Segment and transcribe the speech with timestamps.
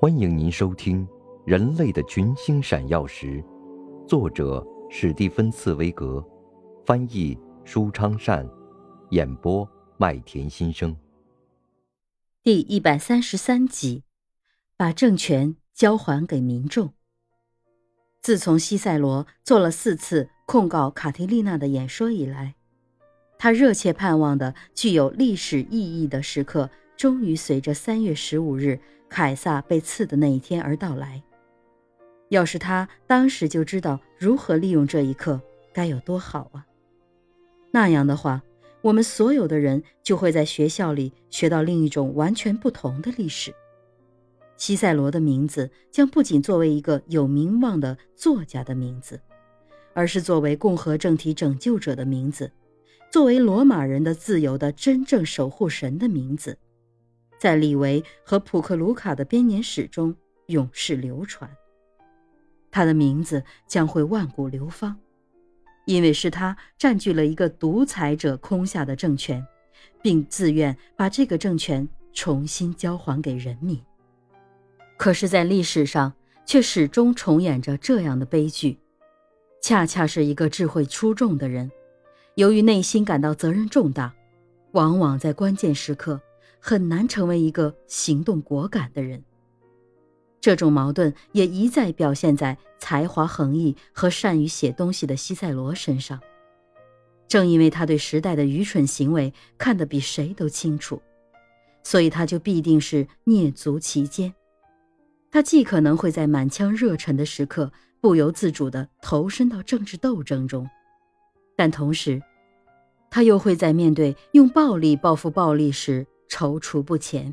[0.00, 1.06] 欢迎您收听
[1.46, 3.26] 《人类的群星闪耀时》，
[4.06, 6.22] 作者史蒂芬·茨威格，
[6.84, 8.46] 翻译舒昌善，
[9.10, 10.94] 演播麦田心声。
[12.42, 14.02] 第一百三十三集，
[14.76, 16.92] 把政权交还给民众。
[18.20, 22.56] 自从西塞罗做了四次控告卡提丽娜的演说以来，
[23.38, 28.80] 他热切盼望的具有历史意义的时刻，终于随着三月十五日。
[29.14, 31.22] 凯撒被刺的那一天而到来。
[32.30, 35.40] 要是他当时就知道如何利用这一刻，
[35.72, 36.66] 该有多好啊！
[37.70, 38.42] 那样的话，
[38.82, 43.54] 我们所有的人就会在学校里学到另一种完全不同的历史。
[44.56, 49.20] 西塞罗的名字将不仅作为一个有名望的作家的名字，
[49.92, 52.50] 而是作为共和政体拯救者的名字，
[53.12, 56.58] 作为罗马人的自由的真正守护神的名字。
[57.44, 60.16] 在李维和普克卢卡的编年史中
[60.46, 61.50] 永世流传。
[62.70, 64.96] 他的名字将会万古流芳，
[65.84, 69.46] 因为是他占据了一个独裁者空下的政权，
[70.00, 73.78] 并自愿把这个政权重新交还给人民。
[74.96, 76.14] 可是，在历史上
[76.46, 78.78] 却始终重演着这样的悲剧：
[79.60, 81.70] 恰恰是一个智慧出众的人，
[82.36, 84.14] 由于内心感到责任重大，
[84.72, 86.18] 往往在关键时刻。
[86.66, 89.22] 很难成为一个行动果敢的人。
[90.40, 96.18] 这种矛盾也一再表现在才华横溢和善于写东西的西塞罗身上。
[97.28, 101.02] 正因为他对时代的愚蠢行为看得比谁都清楚，
[101.82, 104.32] 所以他就必定是蹑足其间。
[105.30, 107.70] 他既可能会在满腔热忱的时刻
[108.00, 110.66] 不由自主地投身到政治斗争中，
[111.56, 112.22] 但同时，
[113.10, 116.06] 他又会在面对用暴力报复暴力时。
[116.34, 117.32] 踌躇不前。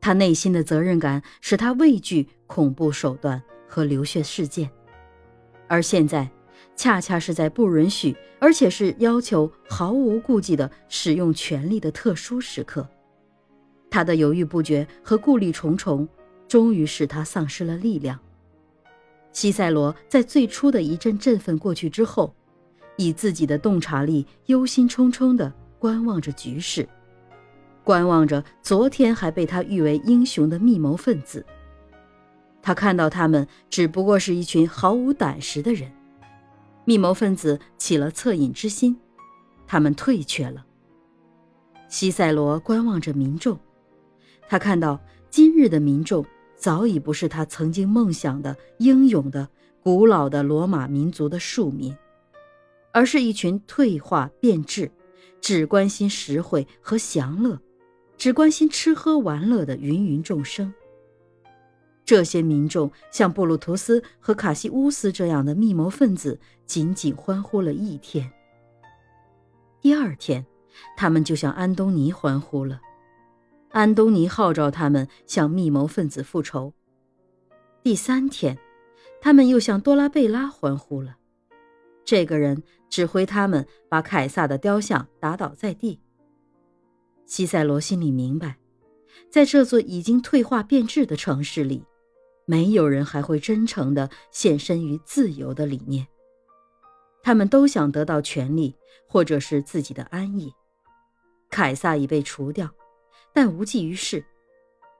[0.00, 4.70] 他内心的责任感使他畏惧恐怖手段和流血事件，
[5.68, 6.30] 而现在，
[6.74, 12.88] 恰恰是在不允许，而且是要求毫无顾忌的使用权力的特殊时刻，
[13.90, 16.08] 他的犹豫不决和顾虑重重，
[16.48, 18.18] 终于使他丧失了力量。
[19.32, 22.34] 西塞罗在最初的一阵振奋过去之后，
[22.96, 26.88] 以自己的洞察力忧心忡忡地观望着局势。
[27.84, 31.44] 观望着昨天还被他誉为英雄的密谋分子，
[32.62, 35.92] 他看到他们只不过是一群毫无胆识的人。
[36.86, 38.98] 密谋分子起了恻隐之心，
[39.66, 40.64] 他们退却了。
[41.88, 43.58] 西塞罗观望着民众，
[44.48, 46.24] 他看到今日的民众
[46.56, 49.48] 早已不是他曾经梦想的英勇的
[49.82, 51.94] 古老的罗马民族的庶民，
[52.92, 54.90] 而是一群退化变质，
[55.40, 57.60] 只关心实惠和享乐。
[58.16, 60.72] 只关心吃喝玩乐的芸芸众生。
[62.04, 68.30] 这些民众像布鲁图斯和卡西乌斯这样的密谋分子，仅仅欢呼了一天。
[69.80, 70.44] 第二天，
[70.96, 72.80] 他们就向安东尼欢呼了。
[73.70, 76.74] 安东尼号召他们向密谋分子复仇。
[77.82, 78.58] 第三天，
[79.20, 81.16] 他们又向多拉贝拉欢呼了。
[82.04, 86.00] 这个人指挥他们把凯撒的雕像打倒在地。
[87.26, 88.56] 西塞罗心里明白，
[89.30, 91.84] 在这座已经退化变质的城市里，
[92.46, 96.06] 没有人还会真诚地献身于自由的理念。
[97.22, 98.76] 他们都想得到权力，
[99.08, 100.52] 或者是自己的安逸。
[101.50, 102.68] 凯撒已被除掉，
[103.32, 104.24] 但无济于事。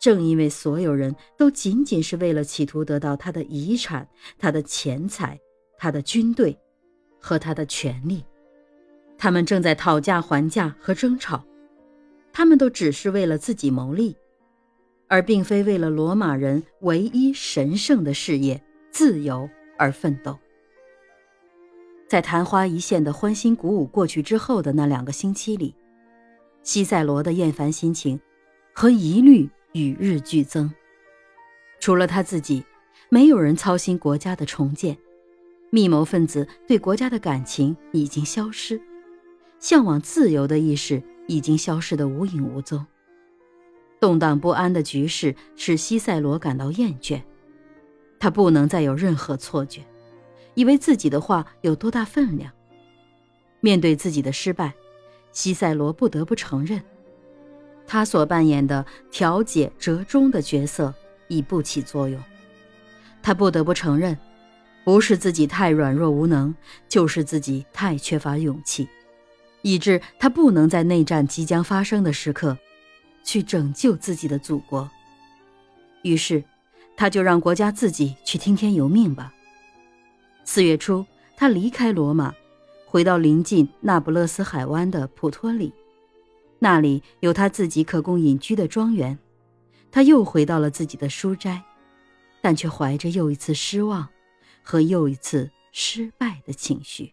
[0.00, 4.08] 正因为所有人都仅仅是为了企图得到他的遗产、
[4.38, 5.38] 他的钱财、
[5.76, 6.56] 他的军队
[7.20, 8.24] 和他的权利，
[9.16, 11.44] 他们正在讨价还价和争吵。
[12.38, 14.16] 他们都只是为了自己谋利，
[15.08, 18.62] 而并非为了罗马人唯一神圣的事业——
[18.92, 20.38] 自由而奋斗。
[22.06, 25.74] 在昙花一现的欢欣鼓舞过去之后的那两个星期里，
[26.62, 28.20] 西塞罗的厌烦心情
[28.72, 30.72] 和疑虑与日俱增。
[31.80, 32.64] 除了他自己，
[33.08, 34.96] 没有人操心国家的重建。
[35.70, 38.80] 密谋分子对国家的感情已经消失，
[39.58, 41.02] 向往自由的意识。
[41.28, 42.84] 已经消失得无影无踪。
[44.00, 47.22] 动荡不安的局势使西塞罗感到厌倦，
[48.18, 49.84] 他不能再有任何错觉，
[50.54, 52.52] 以为自己的话有多大分量。
[53.60, 54.72] 面对自己的失败，
[55.32, 56.80] 西塞罗不得不承认，
[57.86, 60.94] 他所扮演的调解折中的角色
[61.26, 62.20] 已不起作用。
[63.20, 64.16] 他不得不承认，
[64.84, 66.54] 不是自己太软弱无能，
[66.88, 68.88] 就是自己太缺乏勇气。
[69.68, 72.56] 以致他不能在内战即将发生的时刻，
[73.22, 74.90] 去拯救自己的祖国。
[76.00, 76.42] 于是，
[76.96, 79.34] 他就让国家自己去听天由命吧。
[80.42, 81.04] 四月初，
[81.36, 82.34] 他离开罗马，
[82.86, 85.74] 回到临近那不勒斯海湾的普托里，
[86.60, 89.18] 那里有他自己可供隐居的庄园。
[89.90, 91.62] 他又回到了自己的书斋，
[92.40, 94.08] 但却怀着又一次失望
[94.62, 97.12] 和又一次失败的情绪。